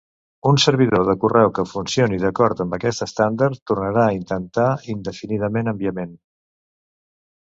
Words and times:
Un 0.51 0.55
servidor 0.61 1.01
de 1.09 1.13
correu 1.23 1.49
que 1.57 1.65
funcioni 1.73 2.17
d'acord 2.23 2.63
amb 2.63 2.73
aquest 2.77 3.03
estàndard 3.07 3.61
tornarà 3.71 4.05
a 4.07 4.15
intentar 4.17 4.67
indefinidament 4.95 5.71
enviament. 5.73 6.17